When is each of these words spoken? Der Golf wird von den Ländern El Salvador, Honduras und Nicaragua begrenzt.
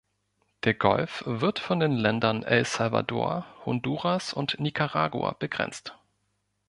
Der 0.63 0.73
Golf 0.73 1.21
wird 1.27 1.59
von 1.59 1.79
den 1.79 1.91
Ländern 1.91 2.41
El 2.41 2.65
Salvador, 2.65 3.45
Honduras 3.67 4.33
und 4.33 4.59
Nicaragua 4.59 5.33
begrenzt. 5.37 5.95